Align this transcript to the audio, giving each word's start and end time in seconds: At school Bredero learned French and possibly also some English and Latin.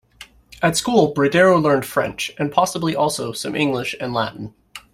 At 0.63 0.75
school 0.77 1.13
Bredero 1.13 1.59
learned 1.61 1.85
French 1.85 2.31
and 2.39 2.51
possibly 2.51 2.95
also 2.95 3.33
some 3.33 3.55
English 3.55 3.93
and 4.01 4.15
Latin. 4.15 4.55